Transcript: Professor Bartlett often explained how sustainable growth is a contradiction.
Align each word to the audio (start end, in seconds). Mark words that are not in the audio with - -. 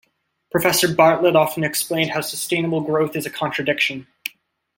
Professor 0.49 0.91
Bartlett 0.95 1.35
often 1.35 1.63
explained 1.63 2.09
how 2.09 2.21
sustainable 2.21 2.81
growth 2.81 3.15
is 3.15 3.27
a 3.27 3.29
contradiction. 3.29 4.07